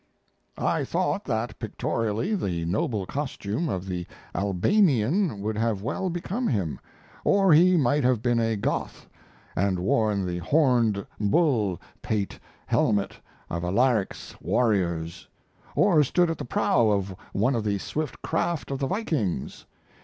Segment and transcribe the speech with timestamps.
[0.57, 6.79] I thought that, pictorially, the noble costume of the Albanian would have well become him.
[7.23, 9.07] Or he might have been a Goth,
[9.55, 15.27] and worn the horned bull pate helmet of Alaric's warriors;
[15.75, 19.67] or stood at the prow of one of the swift craft of the Vikings.